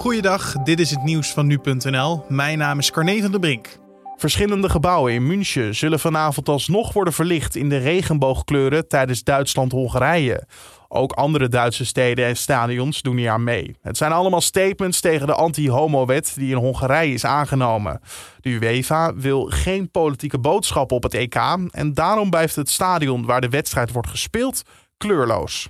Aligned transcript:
Goeiedag, 0.00 0.52
dit 0.52 0.80
is 0.80 0.90
het 0.90 1.02
nieuws 1.02 1.32
van 1.32 1.46
nu.nl. 1.46 2.24
Mijn 2.28 2.58
naam 2.58 2.78
is 2.78 2.90
Carne 2.90 3.20
van 3.20 3.30
der 3.30 3.40
Brink. 3.40 3.78
Verschillende 4.16 4.68
gebouwen 4.68 5.12
in 5.12 5.26
München 5.26 5.74
zullen 5.74 6.00
vanavond 6.00 6.48
alsnog 6.48 6.92
worden 6.92 7.12
verlicht 7.12 7.56
in 7.56 7.68
de 7.68 7.76
regenboogkleuren 7.76 8.88
tijdens 8.88 9.24
Duitsland-Hongarije. 9.24 10.46
Ook 10.88 11.12
andere 11.12 11.48
Duitse 11.48 11.84
steden 11.84 12.26
en 12.26 12.36
stadions 12.36 13.02
doen 13.02 13.16
hier 13.16 13.30
aan 13.30 13.44
mee. 13.44 13.76
Het 13.82 13.96
zijn 13.96 14.12
allemaal 14.12 14.40
statements 14.40 15.00
tegen 15.00 15.26
de 15.26 15.34
anti-homo-wet 15.34 16.32
die 16.36 16.50
in 16.50 16.62
Hongarije 16.62 17.14
is 17.14 17.24
aangenomen. 17.24 18.00
De 18.40 18.50
UEFA 18.50 19.14
wil 19.14 19.44
geen 19.44 19.90
politieke 19.90 20.38
boodschap 20.38 20.92
op 20.92 21.02
het 21.02 21.14
EK 21.14 21.36
en 21.70 21.94
daarom 21.94 22.30
blijft 22.30 22.56
het 22.56 22.70
stadion 22.70 23.26
waar 23.26 23.40
de 23.40 23.48
wedstrijd 23.48 23.92
wordt 23.92 24.08
gespeeld 24.08 24.62
kleurloos. 24.96 25.68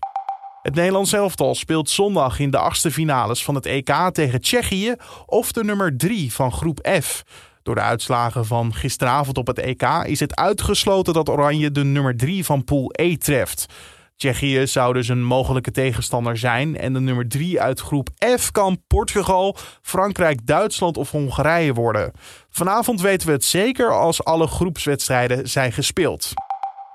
Het 0.62 0.74
Nederlands 0.74 1.12
elftal 1.12 1.54
speelt 1.54 1.90
zondag 1.90 2.38
in 2.38 2.50
de 2.50 2.58
achtste 2.58 2.90
finales 2.90 3.44
van 3.44 3.54
het 3.54 3.66
EK 3.66 4.10
tegen 4.12 4.40
Tsjechië 4.40 4.94
of 5.26 5.52
de 5.52 5.64
nummer 5.64 5.96
3 5.96 6.32
van 6.32 6.52
groep 6.52 6.88
F. 7.02 7.22
Door 7.62 7.74
de 7.74 7.80
uitslagen 7.80 8.46
van 8.46 8.74
gisteravond 8.74 9.38
op 9.38 9.46
het 9.46 9.58
EK 9.58 9.82
is 10.04 10.20
het 10.20 10.36
uitgesloten 10.36 11.14
dat 11.14 11.28
Oranje 11.28 11.70
de 11.70 11.84
nummer 11.84 12.16
3 12.16 12.44
van 12.44 12.64
Pool 12.64 12.90
E 12.92 13.16
treft. 13.16 13.66
Tsjechië 14.16 14.66
zou 14.66 14.92
dus 14.92 15.08
een 15.08 15.24
mogelijke 15.24 15.70
tegenstander 15.70 16.38
zijn. 16.38 16.76
En 16.76 16.92
de 16.92 17.00
nummer 17.00 17.28
3 17.28 17.60
uit 17.60 17.80
groep 17.80 18.08
F 18.38 18.50
kan 18.50 18.82
Portugal, 18.86 19.56
Frankrijk, 19.82 20.46
Duitsland 20.46 20.96
of 20.96 21.10
Hongarije 21.10 21.72
worden. 21.72 22.12
Vanavond 22.50 23.00
weten 23.00 23.26
we 23.26 23.32
het 23.32 23.44
zeker 23.44 23.92
als 23.92 24.24
alle 24.24 24.46
groepswedstrijden 24.46 25.48
zijn 25.48 25.72
gespeeld. 25.72 26.32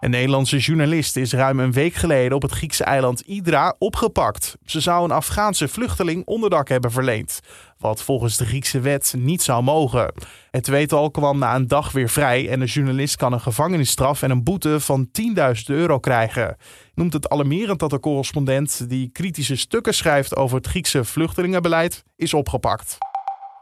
Een 0.05 0.11
Nederlandse 0.11 0.57
journalist 0.57 1.15
is 1.15 1.33
ruim 1.33 1.59
een 1.59 1.71
week 1.71 1.93
geleden 1.93 2.35
op 2.35 2.41
het 2.41 2.51
Griekse 2.51 2.83
eiland 2.83 3.19
Idra 3.19 3.75
opgepakt. 3.77 4.57
Ze 4.65 4.79
zou 4.79 5.03
een 5.03 5.11
Afghaanse 5.11 5.67
vluchteling 5.67 6.25
onderdak 6.25 6.69
hebben 6.69 6.91
verleend, 6.91 7.39
wat 7.77 8.03
volgens 8.03 8.37
de 8.37 8.45
Griekse 8.45 8.79
wet 8.79 9.13
niet 9.17 9.41
zou 9.41 9.63
mogen. 9.63 10.13
Het 10.51 10.63
tweetal 10.63 11.12
kwam 11.12 11.37
na 11.37 11.55
een 11.55 11.67
dag 11.67 11.91
weer 11.91 12.09
vrij 12.09 12.49
en 12.49 12.59
de 12.59 12.65
journalist 12.65 13.15
kan 13.15 13.34
een 13.34 13.41
gevangenisstraf 13.41 14.21
en 14.21 14.31
een 14.31 14.43
boete 14.43 14.79
van 14.79 15.09
10.000 15.37 15.43
euro 15.65 15.99
krijgen. 15.99 16.57
Noemt 16.93 17.13
het 17.13 17.29
alarmerend 17.29 17.79
dat 17.79 17.90
de 17.90 17.99
correspondent 17.99 18.90
die 18.90 19.09
kritische 19.12 19.55
stukken 19.55 19.93
schrijft 19.93 20.35
over 20.35 20.57
het 20.57 20.67
Griekse 20.67 21.03
vluchtelingenbeleid 21.03 22.03
is 22.15 22.34
opgepakt. 22.34 22.97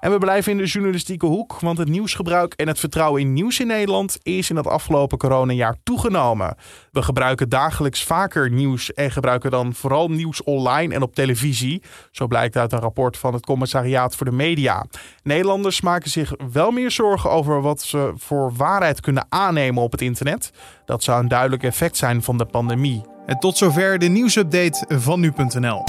En 0.03 0.11
we 0.11 0.17
blijven 0.17 0.51
in 0.51 0.57
de 0.57 0.65
journalistieke 0.65 1.25
hoek, 1.25 1.59
want 1.59 1.77
het 1.77 1.87
nieuwsgebruik 1.87 2.53
en 2.53 2.67
het 2.67 2.79
vertrouwen 2.79 3.21
in 3.21 3.33
nieuws 3.33 3.59
in 3.59 3.67
Nederland 3.67 4.17
is 4.21 4.49
in 4.49 4.55
het 4.55 4.67
afgelopen 4.67 5.17
coronajaar 5.17 5.75
toegenomen. 5.83 6.55
We 6.91 7.01
gebruiken 7.01 7.49
dagelijks 7.49 8.03
vaker 8.03 8.51
nieuws 8.51 8.93
en 8.93 9.11
gebruiken 9.11 9.51
dan 9.51 9.73
vooral 9.73 10.09
nieuws 10.09 10.43
online 10.43 10.93
en 10.93 11.01
op 11.01 11.15
televisie. 11.15 11.81
Zo 12.11 12.27
blijkt 12.27 12.57
uit 12.57 12.71
een 12.71 12.79
rapport 12.79 13.17
van 13.17 13.33
het 13.33 13.45
Commissariaat 13.45 14.15
voor 14.15 14.25
de 14.25 14.31
Media. 14.31 14.85
Nederlanders 15.21 15.81
maken 15.81 16.09
zich 16.09 16.33
wel 16.51 16.71
meer 16.71 16.91
zorgen 16.91 17.29
over 17.29 17.61
wat 17.61 17.81
ze 17.81 18.13
voor 18.15 18.53
waarheid 18.53 18.99
kunnen 18.99 19.25
aannemen 19.29 19.83
op 19.83 19.91
het 19.91 20.01
internet. 20.01 20.51
Dat 20.85 21.03
zou 21.03 21.21
een 21.21 21.27
duidelijk 21.27 21.63
effect 21.63 21.97
zijn 21.97 22.23
van 22.23 22.37
de 22.37 22.45
pandemie. 22.45 23.01
En 23.25 23.39
tot 23.39 23.57
zover 23.57 23.99
de 23.99 24.07
nieuwsupdate 24.07 24.85
van 24.89 25.19
nu.nl. 25.19 25.83